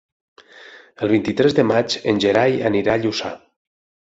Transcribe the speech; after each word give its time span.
El 1.07 1.11
vint-i-tres 1.15 1.57
de 1.59 1.67
maig 1.73 1.99
en 2.13 2.23
Gerai 2.25 2.57
anirà 2.71 2.97
a 2.97 3.03
Lluçà. 3.05 3.33